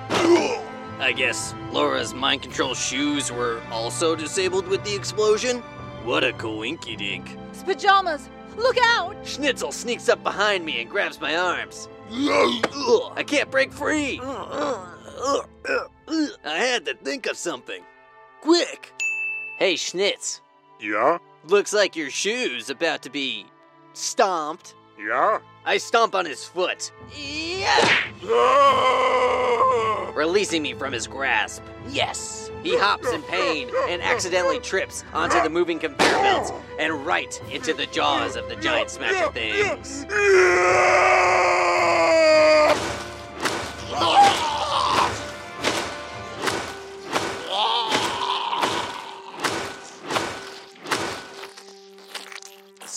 I 1.00 1.12
guess 1.12 1.54
Laura's 1.73 2.12
mind 2.14 2.42
control 2.42 2.75
shoes 2.75 3.30
were 3.32 3.61
also 3.70 4.14
disabled 4.16 4.66
with 4.66 4.82
the 4.85 4.94
explosion? 4.94 5.61
What 6.04 6.25
a 6.25 6.32
coinky 6.32 6.97
dink. 6.97 7.37
Pajamas, 7.64 8.28
look 8.56 8.76
out! 8.82 9.14
Schnitzel 9.25 9.70
sneaks 9.73 10.09
up 10.09 10.23
behind 10.25 10.64
me 10.64 10.80
and 10.80 10.90
grabs 10.90 11.20
my 11.20 11.37
arms. 11.37 11.88
Ugh, 12.12 13.12
I 13.16 13.23
can't 13.25 13.50
break 13.50 13.73
free. 13.73 14.18
Uh, 14.23 14.87
uh, 15.23 15.40
uh, 15.68 16.26
I 16.44 16.56
had 16.59 16.85
to 16.87 16.94
think 16.94 17.26
of 17.26 17.37
something. 17.37 17.82
Quick! 18.40 18.92
Hey, 19.59 19.75
Schnitz. 19.75 20.40
Yeah? 20.80 21.18
Looks 21.47 21.73
like 21.73 21.94
your 21.94 22.11
shoe's 22.11 22.70
about 22.70 23.02
to 23.02 23.11
be 23.11 23.47
stomped. 23.92 24.75
Yeah? 24.99 25.40
I 25.66 25.76
stomp 25.76 26.14
on 26.14 26.25
his 26.25 26.44
foot. 26.44 26.90
Yeah! 27.14 27.99
Ah! 28.25 30.11
Releasing 30.14 30.62
me 30.62 30.73
from 30.73 30.92
his 30.92 31.06
grasp. 31.06 31.62
Yes! 31.88 32.50
He 32.62 32.76
hops 32.78 33.11
in 33.12 33.23
pain 33.23 33.70
and 33.88 34.02
accidentally 34.02 34.59
trips 34.59 35.04
onto 35.12 35.40
the 35.42 35.50
moving 35.50 35.78
conveyor 35.78 36.11
belts 36.11 36.52
and 36.78 37.06
right 37.06 37.40
into 37.50 37.75
the 37.75 37.87
jaws 37.87 38.37
of 38.37 38.49
the 38.49 38.56
giant 38.56 38.90
smasher 38.90 39.30
things. 39.32 40.04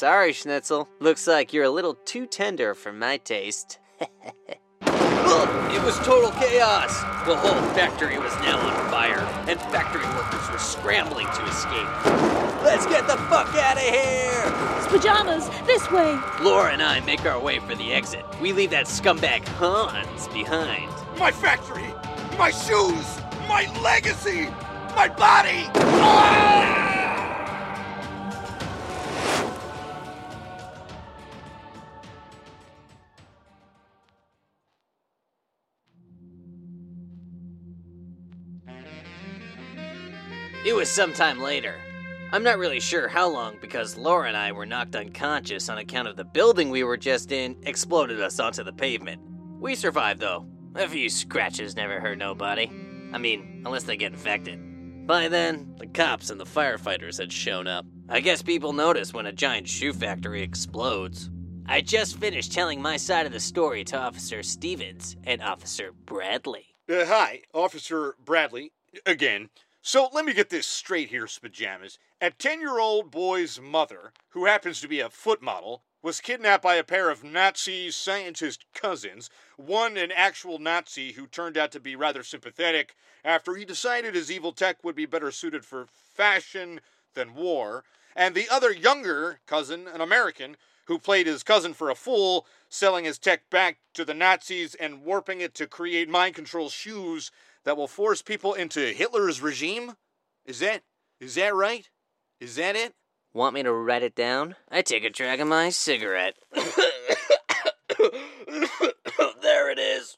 Sorry, 0.04 0.34
Schnitzel. 0.34 0.90
Looks 1.00 1.28
like 1.28 1.54
you're 1.54 1.64
a 1.64 1.70
little 1.70 1.94
too 1.94 2.26
tender 2.26 2.74
for 2.74 2.92
my 2.92 3.16
taste. 3.16 3.80
Ugh, 4.02 5.74
it 5.74 5.82
was 5.82 5.98
total 6.00 6.30
chaos. 6.32 7.00
The 7.26 7.38
whole 7.38 7.62
factory 7.74 8.18
was 8.18 8.34
now 8.40 8.60
on 8.60 8.92
fire, 8.92 9.22
and 9.48 9.58
factory 9.72 10.04
workers 10.08 10.52
were 10.52 10.58
scrambling 10.58 11.28
to 11.28 11.46
escape. 11.46 11.88
Let's 12.66 12.86
get 12.86 13.08
the 13.08 13.16
fuck 13.30 13.48
out 13.56 13.78
of 13.78 13.84
here! 13.84 14.44
It's 14.78 14.88
Pajamas, 14.88 15.48
this 15.66 15.90
way. 15.90 16.20
Laura 16.42 16.74
and 16.74 16.84
I 16.84 17.00
make 17.06 17.26
our 17.26 17.40
way 17.40 17.60
for 17.60 17.74
the 17.74 17.94
exit. 17.94 18.26
We 18.42 18.52
leave 18.52 18.72
that 18.72 18.88
scumbag 18.88 19.48
Hans 19.48 20.28
behind. 20.34 20.92
My 21.18 21.32
factory! 21.32 21.94
My 22.38 22.52
shoes! 22.52 23.22
My 23.48 23.72
legacy! 23.82 24.50
My 24.98 25.08
body! 25.08 25.64
Ah! 25.76 26.83
Was 40.84 40.92
sometime 40.92 41.40
later. 41.40 41.76
I'm 42.34 42.44
not 42.44 42.58
really 42.58 42.82
sure 42.82 43.08
how 43.08 43.30
long 43.30 43.56
because 43.62 43.96
Laura 43.96 44.28
and 44.28 44.36
I 44.36 44.52
were 44.52 44.66
knocked 44.66 44.98
unconscious 44.98 45.70
on 45.70 45.78
account 45.78 46.10
of 46.10 46.18
the 46.18 46.26
building 46.26 46.70
we 46.70 46.84
were 46.84 46.98
just 46.98 47.32
in 47.32 47.56
exploded 47.64 48.20
us 48.20 48.38
onto 48.38 48.66
the 48.66 48.74
pavement. 48.74 49.22
We 49.62 49.76
survived 49.76 50.20
though. 50.20 50.46
A 50.76 50.90
few 50.90 51.10
scratches 51.10 51.78
never 51.78 52.02
hurt 52.02 52.18
nobody. 52.18 52.70
I 53.14 53.18
mean, 53.18 53.62
unless 53.66 53.84
they 53.84 53.96
get 53.96 54.12
infected. 54.12 55.08
By 55.08 55.30
then, 55.30 55.74
the 55.78 55.88
cops 55.88 56.32
and 56.32 56.38
the 56.38 56.46
firefighters 56.46 57.18
had 57.18 57.32
shown 57.32 57.66
up. 57.66 57.86
I 58.10 58.20
guess 58.20 58.42
people 58.42 58.74
notice 58.74 59.14
when 59.14 59.26
a 59.26 59.32
giant 59.32 59.70
shoe 59.70 59.94
factory 59.94 60.42
explodes. 60.42 61.30
I 61.66 61.80
just 61.80 62.20
finished 62.20 62.52
telling 62.52 62.82
my 62.82 62.98
side 62.98 63.26
of 63.26 63.32
the 63.32 63.40
story 63.40 63.86
to 63.86 63.98
Officer 63.98 64.44
Stevens 64.44 65.16
and 65.24 65.42
Officer 65.42 65.94
Bradley. 66.06 66.76
Uh, 66.90 67.06
hi, 67.06 67.44
Officer 67.54 68.16
Bradley. 68.26 68.74
Again. 69.06 69.48
So 69.86 70.08
let 70.14 70.24
me 70.24 70.32
get 70.32 70.50
this 70.50 70.66
straight 70.66 71.10
here, 71.10 71.26
Spajamas. 71.26 71.98
A 72.22 72.32
10 72.32 72.62
year 72.62 72.80
old 72.80 73.12
boy's 73.12 73.60
mother, 73.60 74.14
who 74.30 74.46
happens 74.46 74.80
to 74.80 74.88
be 74.88 75.02
a 75.02 75.10
foot 75.10 75.42
model, 75.42 75.84
was 76.02 76.22
kidnapped 76.22 76.64
by 76.64 76.76
a 76.76 76.86
pair 76.86 77.10
of 77.10 77.22
Nazi 77.22 77.92
scientist 77.92 78.64
cousins, 78.74 79.30
one 79.58 79.98
an 79.98 80.10
actual 80.14 80.58
Nazi 80.58 81.12
who 81.12 81.28
turned 81.28 81.58
out 81.58 81.74
to 81.74 81.82
be 81.82 81.98
rather 81.98 82.24
sympathetic 82.24 82.96
after 83.26 83.56
he 83.56 83.66
decided 83.66 84.16
his 84.16 84.32
evil 84.32 84.54
tech 84.54 84.82
would 84.86 84.96
be 84.96 85.06
better 85.06 85.32
suited 85.32 85.66
for 85.66 85.86
fashion 85.86 86.80
than 87.14 87.36
war, 87.36 87.84
and 88.16 88.36
the 88.36 88.48
other 88.50 88.72
younger 88.72 89.42
cousin, 89.48 89.90
an 89.90 90.00
American, 90.00 90.56
who 90.86 90.98
played 90.98 91.28
his 91.28 91.44
cousin 91.44 91.74
for 91.74 91.90
a 91.90 91.96
fool, 91.96 92.46
selling 92.70 93.04
his 93.04 93.18
tech 93.18 93.50
back 93.50 93.80
to 93.94 94.06
the 94.06 94.14
Nazis 94.14 94.76
and 94.76 95.04
warping 95.04 95.42
it 95.42 95.54
to 95.56 95.68
create 95.68 96.08
mind 96.08 96.36
control 96.36 96.70
shoes 96.70 97.32
that 97.66 97.78
will 97.78 97.88
force 97.88 98.22
people 98.22 98.54
into 98.54 98.94
Hitler's 98.94 99.42
regime? 99.42 99.94
Is 100.46 100.60
that 100.60 100.84
is 101.20 101.36
that 101.36 101.56
right? 101.56 101.90
Is 102.40 102.56
that 102.56 102.76
it? 102.76 102.94
Want 103.34 103.56
me 103.56 103.64
to 103.64 103.74
write 103.74 104.04
it 104.04 104.16
down? 104.16 104.56
I 104.70 104.82
take 104.82 105.04
a 105.04 105.10
drag 105.10 105.40
of 105.40 105.48
my 105.48 105.70
cigarette. 105.70 106.36
there 109.42 109.72
it 109.72 109.80
is. 109.80 110.18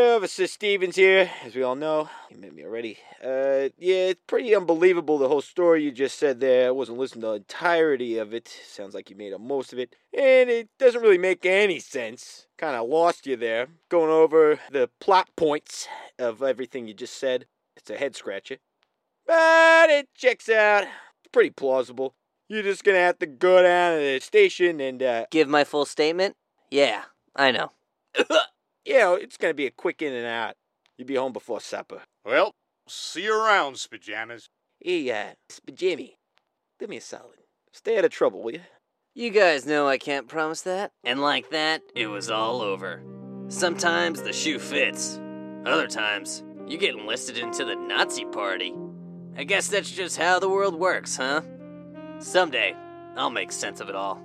Yeah, 0.00 0.16
Officer 0.16 0.46
Stevens 0.46 0.96
here, 0.96 1.30
as 1.44 1.54
we 1.54 1.62
all 1.62 1.74
know. 1.74 2.08
You 2.30 2.38
met 2.38 2.54
me 2.54 2.64
already. 2.64 2.96
Uh, 3.22 3.68
yeah, 3.76 4.08
it's 4.08 4.22
pretty 4.26 4.54
unbelievable 4.54 5.18
the 5.18 5.28
whole 5.28 5.42
story 5.42 5.84
you 5.84 5.92
just 5.92 6.18
said 6.18 6.40
there. 6.40 6.68
I 6.68 6.70
wasn't 6.70 6.96
listening 6.96 7.20
to 7.20 7.26
the 7.28 7.34
entirety 7.34 8.16
of 8.16 8.32
it. 8.32 8.48
Sounds 8.66 8.94
like 8.94 9.10
you 9.10 9.16
made 9.16 9.34
up 9.34 9.42
most 9.42 9.74
of 9.74 9.78
it. 9.78 9.94
And 10.14 10.48
it 10.48 10.70
doesn't 10.78 11.02
really 11.02 11.18
make 11.18 11.44
any 11.44 11.80
sense. 11.80 12.46
Kind 12.56 12.76
of 12.76 12.88
lost 12.88 13.26
you 13.26 13.36
there. 13.36 13.66
Going 13.90 14.10
over 14.10 14.58
the 14.70 14.88
plot 15.00 15.28
points 15.36 15.86
of 16.18 16.42
everything 16.42 16.88
you 16.88 16.94
just 16.94 17.18
said. 17.18 17.44
It's 17.76 17.90
a 17.90 17.98
head 17.98 18.16
scratcher. 18.16 18.56
But 19.26 19.90
it 19.90 20.08
checks 20.14 20.48
out. 20.48 20.84
It's 20.84 21.30
pretty 21.30 21.50
plausible. 21.50 22.14
You're 22.48 22.62
just 22.62 22.84
gonna 22.84 22.98
have 23.00 23.18
to 23.18 23.26
go 23.26 23.62
down 23.62 23.98
to 23.98 24.02
the 24.02 24.20
station 24.20 24.80
and, 24.80 25.02
uh, 25.02 25.26
Give 25.30 25.48
my 25.48 25.64
full 25.64 25.84
statement? 25.84 26.36
Yeah, 26.70 27.02
I 27.36 27.50
know. 27.50 27.72
you 28.84 28.98
know, 28.98 29.14
it's 29.14 29.36
gonna 29.36 29.54
be 29.54 29.66
a 29.66 29.70
quick 29.70 30.02
in 30.02 30.12
and 30.12 30.26
out. 30.26 30.54
You'll 30.96 31.08
be 31.08 31.16
home 31.16 31.32
before 31.32 31.60
supper. 31.60 32.02
Well, 32.24 32.52
see 32.88 33.24
you 33.24 33.34
around, 33.34 33.74
Spajamas. 33.74 34.48
Hey, 34.80 35.10
uh, 35.10 35.34
Jimmy, 35.74 36.16
do 36.78 36.86
me 36.86 36.98
a 36.98 37.00
solid. 37.00 37.38
Stay 37.72 37.98
out 37.98 38.04
of 38.04 38.10
trouble, 38.10 38.42
will 38.42 38.52
you? 38.52 38.60
You 39.14 39.30
guys 39.30 39.66
know 39.66 39.88
I 39.88 39.98
can't 39.98 40.28
promise 40.28 40.62
that. 40.62 40.92
And 41.04 41.20
like 41.20 41.50
that, 41.50 41.82
it 41.94 42.06
was 42.06 42.30
all 42.30 42.62
over. 42.62 43.02
Sometimes 43.48 44.22
the 44.22 44.32
shoe 44.32 44.58
fits. 44.58 45.20
Other 45.66 45.86
times, 45.86 46.42
you 46.66 46.78
get 46.78 46.94
enlisted 46.94 47.36
into 47.36 47.64
the 47.64 47.74
Nazi 47.74 48.24
party. 48.24 48.74
I 49.36 49.44
guess 49.44 49.68
that's 49.68 49.90
just 49.90 50.16
how 50.16 50.38
the 50.38 50.48
world 50.48 50.74
works, 50.74 51.16
huh? 51.16 51.42
Someday, 52.18 52.74
I'll 53.16 53.30
make 53.30 53.52
sense 53.52 53.80
of 53.80 53.88
it 53.88 53.94
all. 53.94 54.22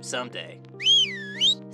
Someday. 0.00 0.60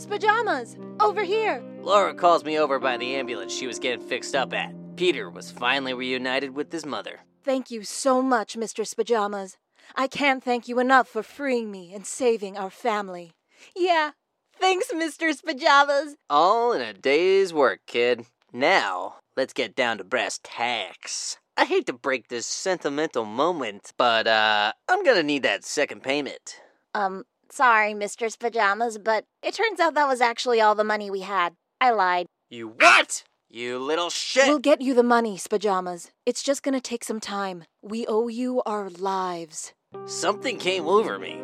Pajamas, 0.07 0.77
over 1.01 1.23
here. 1.23 1.63
Laura 1.83 2.15
calls 2.15 2.45
me 2.45 2.59
over 2.59 2.79
by 2.79 2.97
the 2.97 3.15
ambulance 3.15 3.53
she 3.53 3.67
was 3.67 3.79
getting 3.79 4.07
fixed 4.07 4.35
up 4.35 4.53
at. 4.53 4.75
Peter 4.97 5.29
was 5.31 5.51
finally 5.51 5.95
reunited 5.95 6.55
with 6.55 6.71
his 6.73 6.87
mother. 6.87 7.21
Thank 7.43 7.71
you 7.71 7.83
so 7.83 8.23
much, 8.23 8.57
Mr. 8.57 8.85
Pajamas. 8.97 9.57
I 9.95 10.07
can't 10.07 10.43
thank 10.43 10.67
you 10.69 10.79
enough 10.79 11.09
for 11.09 11.23
freeing 11.23 11.71
me 11.71 11.93
and 11.95 12.07
saving 12.07 12.57
our 12.57 12.71
family. 12.71 13.33
Yeah, 13.77 14.13
thanks, 14.59 14.91
Mr. 14.93 15.31
Pajamas. 15.45 16.17
All 16.31 16.73
in 16.73 16.81
a 16.81 16.93
day's 16.95 17.53
work, 17.53 17.81
kid. 17.87 18.25
Now, 18.53 19.17
let's 19.37 19.53
get 19.53 19.75
down 19.75 19.99
to 19.99 20.05
brass 20.05 20.41
tacks. 20.43 21.39
I 21.57 21.67
hate 21.67 21.87
to 21.87 21.93
break 21.93 22.29
this 22.29 22.47
sentimental 22.47 23.25
moment, 23.25 23.93
but 23.97 24.27
uh, 24.27 24.73
I'm 24.89 25.05
gonna 25.05 25.23
need 25.23 25.43
that 25.43 25.65
second 25.65 26.03
payment. 26.03 26.61
Um, 26.95 27.25
sorry, 27.51 27.95
Mistress 27.95 28.37
Pajamas, 28.37 28.99
but 28.99 29.25
it 29.43 29.55
turns 29.55 29.81
out 29.81 29.95
that 29.95 30.09
was 30.09 30.21
actually 30.21 30.61
all 30.61 30.75
the 30.75 30.85
money 30.85 31.11
we 31.11 31.21
had. 31.21 31.55
I 31.81 31.91
lied. 31.91 32.27
You 32.51 32.69
what? 32.69 33.25
You 33.51 33.79
little 33.79 34.11
shit! 34.11 34.49
We'll 34.49 34.59
get 34.59 34.81
you 34.81 34.95
the 34.95 35.03
money, 35.03 35.39
Pajamas. 35.49 36.11
It's 36.27 36.43
just 36.43 36.63
gonna 36.63 36.81
take 36.81 37.05
some 37.05 37.21
time. 37.21 37.65
We 37.83 38.07
owe 38.07 38.29
you 38.29 38.63
our 38.67 38.91
lives. 38.91 39.73
Something 40.07 40.59
came 40.59 40.87
over 40.89 41.19
me. 41.19 41.41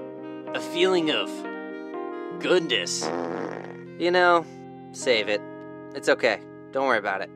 A 0.55 0.61
feeling 0.61 1.11
of 1.11 1.31
goodness. 2.41 3.09
You 3.99 4.11
know, 4.11 4.45
save 4.93 5.29
it. 5.29 5.41
It's 5.95 6.09
okay. 6.09 6.41
Don't 6.73 6.87
worry 6.87 6.99
about 6.99 7.21
it. 7.21 7.31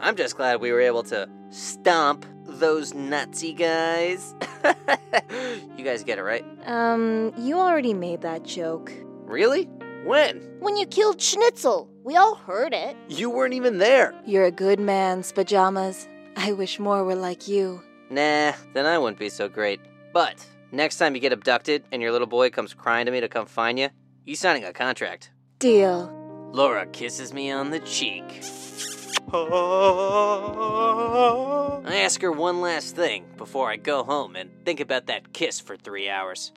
I'm 0.00 0.16
just 0.16 0.36
glad 0.36 0.60
we 0.60 0.72
were 0.72 0.80
able 0.80 1.02
to 1.04 1.28
stomp 1.50 2.26
those 2.46 2.94
Nazi 2.94 3.52
guys. 3.52 4.34
you 5.76 5.84
guys 5.84 6.04
get 6.04 6.18
it, 6.18 6.22
right? 6.22 6.44
Um, 6.64 7.32
you 7.38 7.58
already 7.58 7.94
made 7.94 8.22
that 8.22 8.44
joke. 8.44 8.92
Really? 9.24 9.64
When? 10.04 10.40
When 10.60 10.76
you 10.76 10.86
killed 10.86 11.20
Schnitzel, 11.20 11.90
we 12.04 12.16
all 12.16 12.36
heard 12.36 12.72
it. 12.72 12.96
You 13.08 13.28
weren't 13.28 13.54
even 13.54 13.78
there. 13.78 14.14
You're 14.24 14.44
a 14.44 14.52
good 14.52 14.78
man, 14.78 15.22
Pajamas. 15.22 16.08
I 16.36 16.52
wish 16.52 16.78
more 16.78 17.02
were 17.04 17.14
like 17.14 17.48
you. 17.48 17.82
Nah, 18.10 18.52
then 18.72 18.86
I 18.86 18.98
wouldn't 18.98 19.18
be 19.18 19.28
so 19.28 19.48
great. 19.48 19.80
But 20.12 20.46
next 20.70 20.98
time 20.98 21.14
you 21.14 21.20
get 21.20 21.32
abducted 21.32 21.84
and 21.90 22.00
your 22.00 22.12
little 22.12 22.26
boy 22.26 22.50
comes 22.50 22.72
crying 22.72 23.06
to 23.06 23.12
me 23.12 23.20
to 23.20 23.28
come 23.28 23.46
find 23.46 23.78
you, 23.78 23.88
you 24.24 24.36
signing 24.36 24.64
a 24.64 24.72
contract. 24.72 25.30
Deal. 25.58 26.12
Laura 26.52 26.86
kisses 26.86 27.34
me 27.34 27.50
on 27.50 27.70
the 27.70 27.80
cheek. 27.80 28.42
I 29.32 29.40
ask 31.86 32.20
her 32.22 32.30
one 32.30 32.60
last 32.60 32.94
thing 32.94 33.24
before 33.36 33.68
I 33.68 33.76
go 33.76 34.04
home 34.04 34.36
and 34.36 34.50
think 34.64 34.80
about 34.80 35.06
that 35.06 35.32
kiss 35.32 35.58
for 35.58 35.76
three 35.76 36.08
hours. 36.08 36.52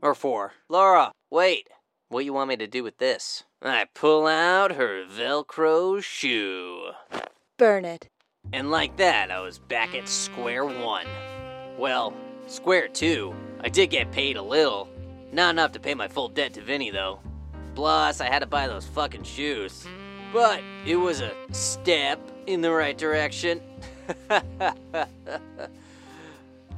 Or 0.00 0.14
four. 0.14 0.52
Laura, 0.68 1.12
wait. 1.30 1.68
What 2.08 2.20
do 2.20 2.26
you 2.26 2.32
want 2.32 2.48
me 2.48 2.56
to 2.56 2.66
do 2.66 2.82
with 2.82 2.98
this? 2.98 3.44
I 3.62 3.86
pull 3.94 4.26
out 4.26 4.72
her 4.72 5.04
Velcro 5.04 6.02
shoe. 6.02 6.90
Burn 7.58 7.84
it. 7.84 8.08
And 8.52 8.70
like 8.70 8.96
that, 8.96 9.30
I 9.30 9.40
was 9.40 9.58
back 9.58 9.94
at 9.94 10.08
square 10.08 10.64
one. 10.64 11.06
Well, 11.78 12.14
square 12.46 12.88
two. 12.88 13.34
I 13.60 13.68
did 13.68 13.90
get 13.90 14.12
paid 14.12 14.36
a 14.36 14.42
little. 14.42 14.88
Not 15.32 15.50
enough 15.50 15.72
to 15.72 15.80
pay 15.80 15.94
my 15.94 16.08
full 16.08 16.28
debt 16.28 16.54
to 16.54 16.62
Vinny, 16.62 16.90
though. 16.90 17.20
Plus, 17.74 18.20
I 18.20 18.26
had 18.26 18.40
to 18.40 18.46
buy 18.46 18.68
those 18.68 18.86
fucking 18.86 19.24
shoes. 19.24 19.86
But 20.34 20.62
it 20.84 20.96
was 20.96 21.20
a 21.20 21.32
step 21.52 22.18
in 22.48 22.60
the 22.60 22.72
right 22.72 22.98
direction. 22.98 23.60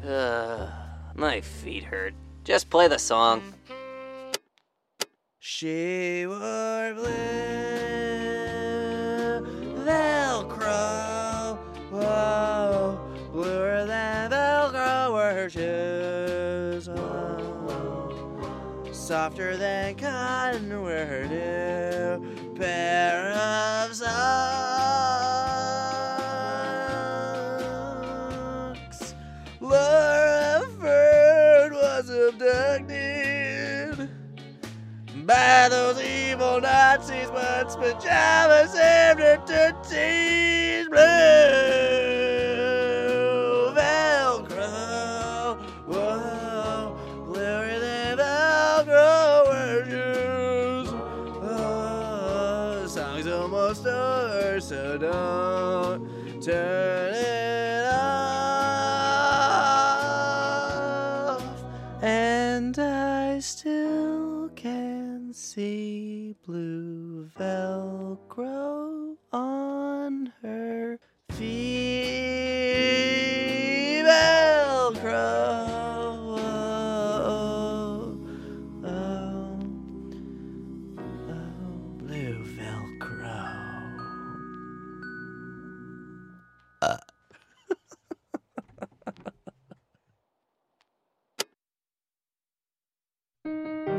uh, 0.06 0.68
my 1.14 1.40
feet 1.40 1.84
hurt. 1.84 2.12
Just 2.44 2.68
play 2.68 2.86
the 2.86 2.98
song. 2.98 3.54
She 5.38 6.26
wore 6.26 6.92
blue 6.96 7.06
Velcro. 9.86 11.56
Whoa, 11.90 13.00
bluer 13.32 13.86
than 13.86 14.32
Velcro 14.32 15.14
were 15.14 15.32
her 15.32 15.48
shoes. 15.48 16.88
Whoa, 16.90 18.42
softer 18.92 19.56
than 19.56 19.94
cotton 19.94 20.82
were 20.82 21.06
her 21.06 21.26
new 21.26 22.35
pair 22.58 23.32
of 23.32 23.94
socks. 23.94 24.06
Laura 29.60 30.62
Fern 30.80 31.74
was 31.74 32.08
abducted 32.10 34.08
by 35.26 35.68
those 35.70 36.00
evil 36.02 36.60
Nazis, 36.60 37.30
but 37.30 37.68
pajamas 37.78 38.74
her 38.74 39.36
to 39.46 39.74
tease 39.88 40.88
blue 40.88 42.05
so 56.40 56.95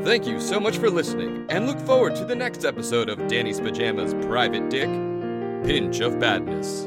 Thank 0.07 0.25
you 0.25 0.39
so 0.39 0.57
much 0.57 0.77
for 0.77 0.89
listening, 0.89 1.45
and 1.49 1.67
look 1.67 1.77
forward 1.81 2.15
to 2.15 2.23
the 2.23 2.33
next 2.33 2.63
episode 2.63 3.09
of 3.09 3.27
Danny 3.27 3.51
Spajamas 3.51 4.13
Private 4.25 4.69
Dick 4.69 4.87
Pinch 5.65 5.99
of 5.99 6.17
Badness. 6.17 6.85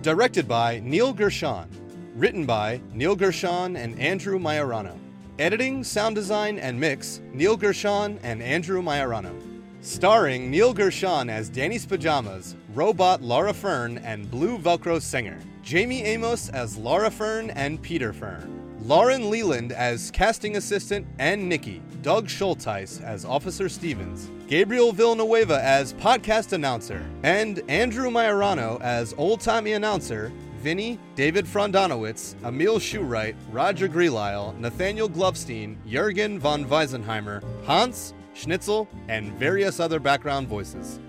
Directed 0.00 0.48
by 0.48 0.80
Neil 0.82 1.12
Gershon. 1.12 1.68
Written 2.16 2.46
by 2.46 2.80
Neil 2.94 3.16
Gershon 3.16 3.76
and 3.76 4.00
Andrew 4.00 4.38
Maiorano. 4.38 4.96
Editing, 5.38 5.84
sound 5.84 6.14
design, 6.14 6.58
and 6.58 6.80
mix 6.80 7.20
Neil 7.34 7.58
Gershon 7.58 8.18
and 8.22 8.42
Andrew 8.42 8.80
Maiorano. 8.80 9.53
Starring 9.84 10.50
Neil 10.50 10.72
Gershon 10.72 11.28
as 11.28 11.50
Danny 11.50 11.78
Spajamas, 11.78 12.54
Robot 12.72 13.20
Laura 13.20 13.52
Fern, 13.52 13.98
and 13.98 14.30
Blue 14.30 14.56
Velcro 14.56 14.98
Singer. 15.00 15.38
Jamie 15.62 16.02
Amos 16.04 16.48
as 16.48 16.78
Laura 16.78 17.10
Fern 17.10 17.50
and 17.50 17.82
Peter 17.82 18.14
Fern. 18.14 18.78
Lauren 18.86 19.28
Leland 19.28 19.72
as 19.72 20.10
casting 20.10 20.56
assistant 20.56 21.06
and 21.18 21.46
Nikki. 21.46 21.82
Doug 22.00 22.28
Schultheis 22.28 23.02
as 23.02 23.26
Officer 23.26 23.68
Stevens. 23.68 24.30
Gabriel 24.46 24.90
Villanueva 24.90 25.62
as 25.62 25.92
podcast 25.92 26.54
announcer. 26.54 27.04
And 27.22 27.62
Andrew 27.68 28.08
Maiorano 28.08 28.80
as 28.80 29.14
old 29.18 29.42
timey 29.42 29.74
announcer. 29.74 30.32
Vinny, 30.62 30.98
David 31.14 31.44
Frondanowitz, 31.44 32.42
Emil 32.42 32.78
Shoewright, 32.78 33.34
Roger 33.52 33.86
Greelisle, 33.86 34.58
Nathaniel 34.58 35.10
Glovestein, 35.10 35.76
Jurgen 35.84 36.40
von 36.40 36.64
Weisenheimer, 36.64 37.44
Hans, 37.66 38.14
Schnitzel, 38.34 38.88
and 39.08 39.32
various 39.32 39.80
other 39.80 39.98
background 39.98 40.48
voices. 40.48 41.00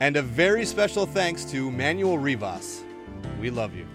And 0.00 0.16
a 0.16 0.22
very 0.22 0.66
special 0.66 1.06
thanks 1.06 1.44
to 1.46 1.70
Manuel 1.70 2.18
Rivas. 2.18 2.84
We 3.40 3.50
love 3.50 3.74
you. 3.74 3.86